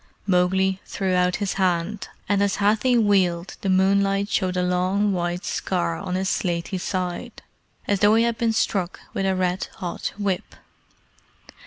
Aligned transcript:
Mowgli 0.25 0.81
threw 0.83 1.13
out 1.13 1.35
his 1.35 1.53
hand, 1.61 2.07
and 2.27 2.41
as 2.41 2.55
Hathi 2.55 2.97
wheeled 2.97 3.55
the 3.61 3.69
moonlight 3.69 4.29
showed 4.29 4.57
a 4.57 4.63
long 4.63 5.13
white 5.13 5.45
scar 5.45 5.95
on 5.97 6.15
his 6.15 6.27
slaty 6.27 6.79
side, 6.79 7.43
as 7.87 7.99
though 7.99 8.15
he 8.15 8.23
had 8.23 8.39
been 8.39 8.51
struck 8.51 8.99
with 9.13 9.27
a 9.27 9.35
red 9.35 9.67
hot 9.75 10.11
whip. 10.17 10.55